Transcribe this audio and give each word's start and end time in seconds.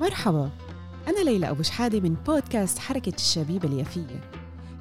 مرحبا. 0.00 0.50
أنا 1.08 1.24
ليلى 1.24 1.50
أبو 1.50 1.62
شحادة 1.62 2.00
من 2.00 2.14
بودكاست 2.26 2.78
حركة 2.78 3.14
الشبيبة 3.14 3.68
اليافية. 3.68 4.20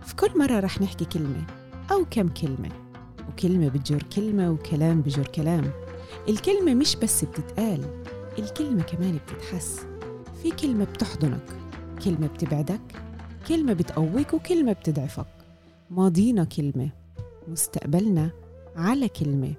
في 0.06 0.16
كل 0.16 0.40
مرة 0.40 0.60
رح 0.60 0.82
نحكي 0.82 1.06
كلمة 1.06 1.44
أو 1.92 2.06
كم 2.12 2.28
كلمة 2.28 2.70
وكلمة 3.30 3.68
بتجر 3.68 4.04
كلمة 4.16 4.52
وكلام 4.52 5.02
بجر 5.02 5.28
كلام. 5.28 5.72
الكلمة 6.30 6.74
مش 6.74 6.96
بس 6.96 7.26
بتتقال 7.26 8.04
الكلمة 8.40 8.84
كمان 8.84 9.20
بتتحس. 9.28 9.80
في 10.44 10.52
كلمة 10.52 10.86
بتحضنك 10.86 11.46
كلمة 12.06 12.28
بتبعدك 12.28 12.82
كلمة 13.48 13.74
بتقويك 13.74 14.34
وكلمة 14.34 14.74
بتضعفك. 14.74 15.28
ماضينا 15.90 16.44
كلمة 16.44 16.90
مستقبلنا 17.48 18.32
على 18.76 19.10
كلمة 19.10 19.54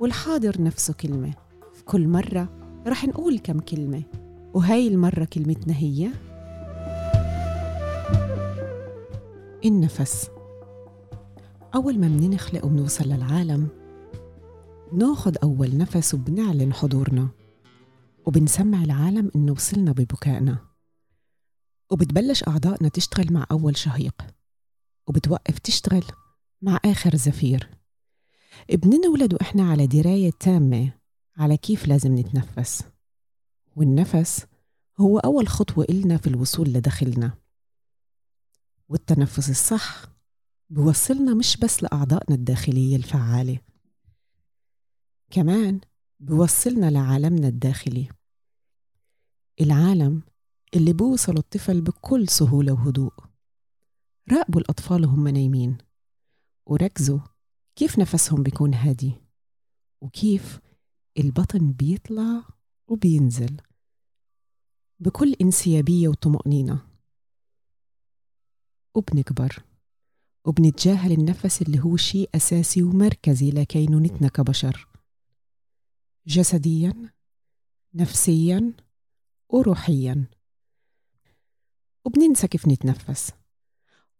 والحاضر 0.00 0.62
نفسه 0.62 0.94
كلمة. 0.94 1.34
في 1.74 1.84
كل 1.84 2.08
مرة 2.08 2.48
رح 2.86 3.04
نقول 3.04 3.38
كم 3.38 3.60
كلمة 3.60 4.02
وهاي 4.54 4.88
المرة 4.88 5.24
كلمتنا 5.24 5.74
هي. 5.76 6.10
النفس. 9.64 10.30
أول 11.74 11.98
ما 11.98 12.08
مننخلق 12.08 12.64
وبنوصل 12.64 13.04
للعالم 13.04 13.68
بناخد 14.92 15.36
أول 15.36 15.76
نفس 15.76 16.14
وبنعلن 16.14 16.72
حضورنا. 16.72 17.28
وبنسمع 18.26 18.84
العالم 18.84 19.30
إنه 19.36 19.52
وصلنا 19.52 19.92
ببكائنا. 19.92 20.58
وبتبلش 21.90 22.44
أعضائنا 22.48 22.88
تشتغل 22.88 23.32
مع 23.32 23.46
أول 23.50 23.76
شهيق. 23.76 24.22
وبتوقف 25.08 25.58
تشتغل 25.58 26.04
مع 26.62 26.78
آخر 26.84 27.16
زفير. 27.16 27.68
بننولد 28.72 29.34
وإحنا 29.34 29.70
على 29.70 29.86
دراية 29.86 30.30
تامة 30.40 30.92
على 31.36 31.56
كيف 31.56 31.88
لازم 31.88 32.18
نتنفس. 32.18 32.93
والنفس 33.76 34.46
هو 35.00 35.18
أول 35.18 35.48
خطوة 35.48 35.86
إلنا 35.90 36.16
في 36.16 36.26
الوصول 36.26 36.68
لداخلنا. 36.68 37.38
والتنفس 38.88 39.50
الصح 39.50 40.04
بوصلنا 40.70 41.34
مش 41.34 41.56
بس 41.56 41.82
لأعضائنا 41.82 42.34
الداخلية 42.36 42.96
الفعالة 42.96 43.58
كمان 45.30 45.80
بوصلنا 46.20 46.90
لعالمنا 46.90 47.48
الداخلي. 47.48 48.08
العالم 49.60 50.22
اللي 50.74 50.92
بوصل 50.92 51.36
الطفل 51.36 51.80
بكل 51.80 52.28
سهولة 52.28 52.72
وهدوء. 52.72 53.12
راقبوا 54.32 54.60
الأطفال 54.60 55.04
وهم 55.04 55.28
نايمين 55.28 55.78
وركزوا 56.66 57.18
كيف 57.76 57.98
نفسهم 57.98 58.42
بيكون 58.42 58.74
هادي 58.74 59.12
وكيف 60.00 60.60
البطن 61.18 61.72
بيطلع 61.72 62.42
وبينزل. 62.86 63.56
بكل 65.00 65.34
انسيابية 65.40 66.08
وطمأنينة. 66.08 66.86
وبنكبر. 68.94 69.64
وبنتجاهل 70.44 71.12
النفس 71.12 71.62
اللي 71.62 71.80
هو 71.80 71.96
شيء 71.96 72.30
أساسي 72.34 72.82
ومركزي 72.82 73.50
لكينونتنا 73.50 74.28
كبشر 74.28 74.88
جسديا 76.26 77.12
نفسيا 77.94 78.72
وروحيا. 79.48 80.24
وبننسى 82.04 82.48
كيف 82.48 82.68
نتنفس. 82.68 83.30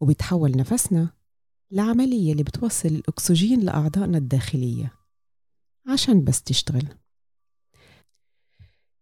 وبيتحول 0.00 0.50
نفسنا 0.50 1.12
لعملية 1.70 2.32
اللي 2.32 2.42
بتوصل 2.42 2.88
الأكسجين 2.88 3.60
لأعضائنا 3.60 4.18
الداخلية. 4.18 4.92
عشان 5.86 6.24
بس 6.24 6.42
تشتغل. 6.42 6.88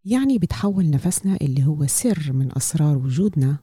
يعني 0.04 0.38
بتحول 0.38 0.90
نفسنا 0.90 1.36
اللي 1.36 1.66
هو 1.66 1.86
سر 1.86 2.32
من 2.32 2.56
أسرار 2.56 2.96
وجودنا 2.96 3.58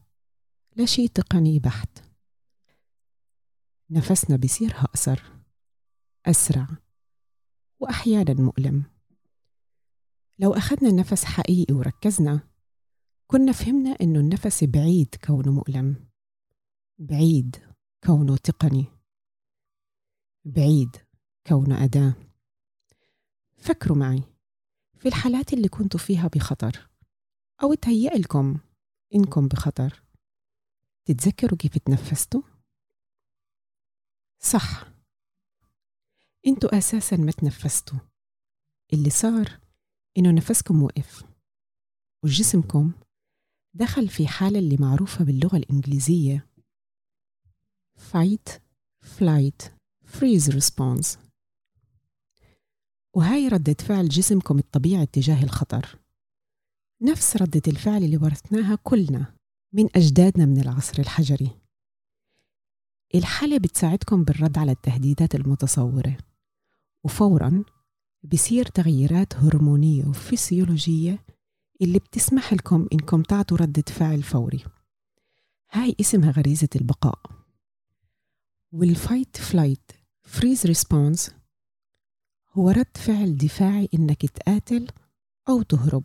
لشيء 0.78 1.08
تقني 1.08 1.60
بحت. 1.60 2.00
نفسنا 3.90 4.36
بيصير 4.36 4.72
أقصر 4.72 5.24
أسرع 6.26 6.68
وأحيانا 7.80 8.34
مؤلم. 8.34 8.84
لو 10.40 10.54
أخذنا 10.54 10.92
نفس 10.92 11.24
حقيقي 11.24 11.74
وركزنا 11.74 12.40
كنا 13.28 13.52
فهمنا 13.52 13.90
إنه 14.02 14.20
النفس 14.20 14.64
بعيد 14.64 15.16
كونه 15.24 15.52
مؤلم 15.52 16.10
بعيد 17.00 17.56
كونه 18.04 18.38
تقني 18.38 18.86
بعيد 20.46 20.96
كونه 21.48 21.84
أداة. 21.84 22.14
فكروا 23.58 23.98
معي. 23.98 24.24
في 25.00 25.08
الحالات 25.08 25.54
اللي 25.54 25.68
كنتوا 25.68 26.00
فيها 26.00 26.28
بخطر 26.28 26.90
أو 27.64 27.74
تهيأ 27.74 28.18
لكم 28.18 28.60
إنكم 29.16 29.48
بخطر. 29.48 30.04
تتذكروا 31.06 31.58
كيف 31.58 31.78
تنفستوا؟ 31.78 32.42
صح. 34.40 34.88
أنتوا 36.48 36.78
أساسا 36.78 37.18
ما 37.18 37.32
تنفستوا 37.32 38.00
اللي 38.94 39.10
صار 39.10 39.60
إنه 40.18 40.32
نفسكم 40.32 40.84
وقف 40.84 41.24
وجسمكم 42.24 42.92
دخل 43.74 44.10
في 44.10 44.28
حالة 44.28 44.60
اللي 44.60 44.78
معروفة 44.80 45.26
باللغة 45.26 45.58
الإنجليزية. 45.58 46.50
Fight, 47.98 48.60
flight, 49.06 49.72
freeze 50.06 50.52
response. 50.52 51.29
وهاي 53.14 53.48
ردة 53.48 53.76
فعل 53.80 54.10
جسمكم 54.10 54.60
الطبيعي 54.60 55.06
تجاه 55.06 55.44
الخطر. 55.44 56.00
نفس 57.02 57.38
ردة 57.38 57.62
الفعل 57.68 58.04
اللي 58.04 58.18
ورثناها 58.18 58.76
كلنا 58.84 59.34
من 59.74 59.88
أجدادنا 59.96 60.46
من 60.46 60.62
العصر 60.62 61.00
الحجري. 61.00 61.50
الحالة 63.16 63.58
بتساعدكم 63.58 64.24
بالرد 64.24 64.58
على 64.58 64.72
التهديدات 64.72 65.36
المتصورة 65.36 66.18
وفوراً 67.04 67.64
بصير 68.24 68.66
تغييرات 68.66 69.36
هرمونية 69.36 70.06
وفسيولوجية 70.06 71.26
اللي 71.82 72.00
بتسمح 72.00 72.54
لكم 72.54 72.88
إنكم 72.94 73.22
تعطوا 73.22 73.58
ردة 73.58 73.84
فعل 73.88 74.24
فوري. 74.24 74.64
هاي 75.72 75.96
اسمها 76.02 76.32
غريزة 76.32 76.70
البقاء. 76.76 77.20
وال 78.72 78.91
fight 78.91 79.38
flight 79.38 79.92
freeze 80.24 80.66
response 80.66 81.32
هو 82.54 82.70
رد 82.70 82.98
فعل 82.98 83.38
دفاعي 83.38 83.90
إنك 83.94 84.26
تقاتل 84.26 84.88
أو 85.50 85.62
تهرب. 85.62 86.04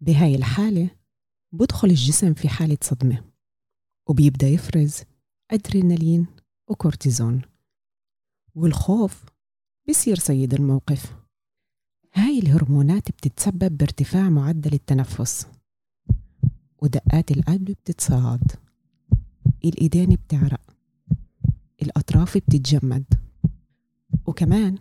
بهاي 0.00 0.34
الحالة 0.34 0.90
بدخل 1.52 1.88
الجسم 1.88 2.34
في 2.34 2.48
حالة 2.48 2.78
صدمة 2.82 3.24
وبيبدأ 4.06 4.46
يفرز 4.48 5.02
أدرينالين 5.50 6.26
وكورتيزون 6.68 7.42
والخوف 8.54 9.24
بصير 9.88 10.18
سيد 10.18 10.54
الموقف. 10.54 11.16
هاي 12.14 12.38
الهرمونات 12.38 13.08
بتتسبب 13.08 13.76
بارتفاع 13.76 14.30
معدل 14.30 14.72
التنفس 14.72 15.46
ودقات 16.82 17.30
القلب 17.30 17.64
بتتصاعد 17.64 18.52
الإيدين 19.64 20.14
بتعرق 20.14 20.60
الأطراف 21.82 22.38
بتتجمد 22.38 23.04
وكمان 24.26 24.78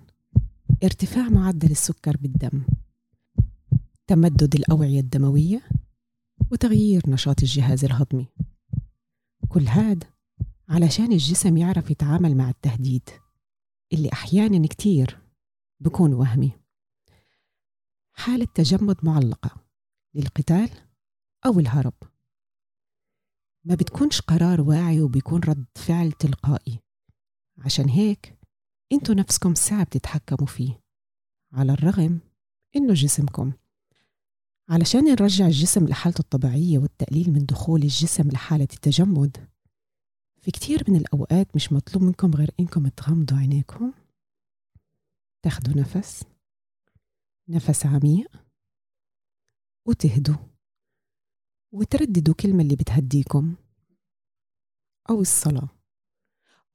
ارتفاع 0.84 1.30
معدل 1.30 1.72
السكر 1.72 2.18
بالدم 2.18 2.66
تمدد 4.08 4.56
الأوعية 4.56 5.00
الدموية 5.00 5.70
وتغيير 6.52 7.10
نشاط 7.10 7.40
الجهاز 7.42 7.86
الهضمي. 7.86 8.28
كل 9.50 9.68
هاد 9.68 10.04
علشان 10.70 11.12
الجسم 11.12 11.58
يعرف 11.58 11.92
يتعامل 11.92 12.38
مع 12.38 12.50
التهديد 12.50 13.10
اللي 13.94 14.10
أحيانا 14.14 14.68
كتير 14.68 15.22
بكون 15.80 16.14
وهمي. 16.14 16.52
حالة 18.14 18.48
تجمد 18.56 19.06
معلقة 19.06 19.66
للقتال 20.14 20.70
أو 21.46 21.60
الهرب. 21.60 21.94
ما 23.64 23.76
بتكونش 23.76 24.22
قرار 24.22 24.62
واعي 24.62 25.02
وبيكون 25.02 25.40
رد 25.40 25.66
فعل 25.76 26.12
تلقائي. 26.12 26.80
عشان 27.58 27.90
هيك 27.90 28.43
أنتوا 28.94 29.16
نفسكم 29.16 29.54
صعب 29.56 29.90
تتحكموا 29.90 30.48
فيه. 30.48 30.80
على 31.54 31.74
الرغم 31.74 32.20
إنه 32.76 32.94
جسمكم. 32.94 33.54
علشان 34.70 35.04
نرجع 35.04 35.46
الجسم 35.46 35.88
لحالته 35.88 36.20
الطبيعية 36.20 36.78
والتقليل 36.78 37.34
من 37.34 37.46
دخول 37.46 37.82
الجسم 37.82 38.28
لحالة 38.28 38.68
التجمد 38.74 39.50
في 40.42 40.52
كتير 40.52 40.84
من 40.88 40.96
الأوقات 40.96 41.56
مش 41.56 41.74
مطلوب 41.74 42.04
منكم 42.04 42.32
غير 42.32 42.52
إنكم 42.60 42.88
تغمضوا 42.88 43.38
عينيكم 43.38 43.94
تاخدوا 45.42 45.82
نفس 45.82 46.24
نفس 47.48 47.86
عميق 47.86 48.32
وتهدوا 49.86 50.36
وترددوا 51.72 52.34
كلمة 52.34 52.64
اللي 52.64 52.76
بتهديكم 52.76 53.56
أو 55.10 55.22
الصلاة. 55.22 55.70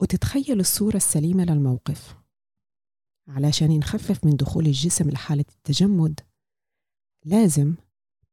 وتتخيلوا 0.00 0.60
الصورة 0.60 0.96
السليمة 0.96 1.44
للموقف. 1.44 2.16
علشان 3.28 3.78
نخفف 3.78 4.24
من 4.24 4.36
دخول 4.36 4.66
الجسم 4.66 5.10
لحالة 5.10 5.44
التجمد 5.48 6.20
لازم 7.24 7.74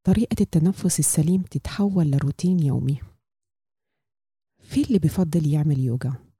طريقة 0.04 0.36
التنفس 0.42 1.00
السليم 1.00 1.42
تتحول 1.42 2.12
لروتين 2.12 2.60
يومي. 2.60 3.02
في 4.60 4.84
اللي 4.84 5.00
بفضل 5.00 5.48
يعمل 5.48 5.80
يوغا 5.80 6.34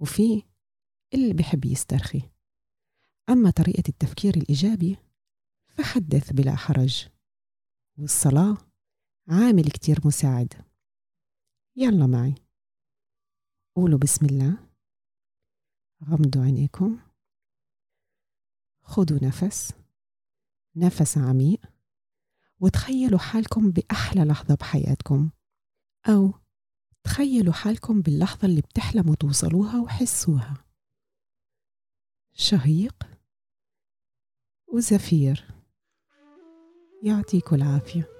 وفي 0.00 0.42
اللي 1.14 1.34
بحب 1.34 1.64
يسترخي. 1.64 2.22
أما 3.28 3.50
طريقة 3.50 3.82
التفكير 3.88 4.36
الإيجابي 4.36 4.96
فحدث 5.68 6.32
بلا 6.32 6.56
حرج. 6.56 7.08
والصلاة 7.98 8.56
عامل 9.28 9.64
كتير 9.64 10.00
مساعد. 10.04 10.54
يلا 11.76 12.06
معي. 12.06 12.34
قولوا 13.76 13.98
بسم 13.98 14.26
الله. 14.26 14.68
غمضوا 16.04 16.42
عينيكم. 16.42 16.98
خدوا 18.82 19.18
نفس. 19.22 19.72
نفس 20.76 21.18
عميق. 21.18 21.60
وتخيلوا 22.60 23.18
حالكم 23.18 23.70
بأحلى 23.70 24.24
لحظة 24.24 24.54
بحياتكم. 24.54 25.30
أو 26.08 26.34
تخيلوا 27.04 27.52
حالكم 27.52 28.02
باللحظة 28.02 28.48
اللي 28.48 28.60
بتحلموا 28.60 29.14
توصلوها 29.14 29.80
وحسوها. 29.80 30.64
شهيق 32.32 33.04
وزفير. 34.66 35.46
يعطيكم 37.02 37.56
العافية. 37.56 38.15